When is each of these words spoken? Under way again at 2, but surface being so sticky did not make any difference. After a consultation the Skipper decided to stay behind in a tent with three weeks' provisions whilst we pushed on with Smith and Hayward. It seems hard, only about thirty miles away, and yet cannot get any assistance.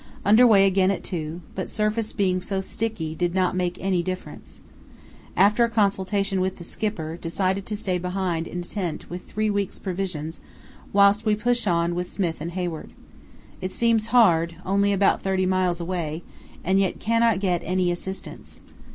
Under 0.25 0.47
way 0.47 0.65
again 0.65 0.89
at 0.89 1.03
2, 1.03 1.41
but 1.53 1.69
surface 1.69 2.11
being 2.11 2.41
so 2.41 2.59
sticky 2.59 3.13
did 3.13 3.35
not 3.35 3.55
make 3.55 3.77
any 3.79 4.01
difference. 4.01 4.61
After 5.37 5.63
a 5.63 5.69
consultation 5.69 6.41
the 6.41 6.63
Skipper 6.63 7.17
decided 7.17 7.67
to 7.67 7.75
stay 7.75 7.99
behind 7.99 8.47
in 8.47 8.61
a 8.61 8.63
tent 8.63 9.11
with 9.11 9.25
three 9.25 9.51
weeks' 9.51 9.77
provisions 9.77 10.41
whilst 10.91 11.23
we 11.23 11.35
pushed 11.35 11.67
on 11.67 11.93
with 11.93 12.11
Smith 12.11 12.41
and 12.41 12.53
Hayward. 12.53 12.93
It 13.61 13.71
seems 13.71 14.07
hard, 14.07 14.55
only 14.65 14.91
about 14.91 15.21
thirty 15.21 15.45
miles 15.45 15.79
away, 15.79 16.23
and 16.63 16.79
yet 16.79 16.99
cannot 16.99 17.39
get 17.39 17.61
any 17.63 17.91
assistance. 17.91 18.59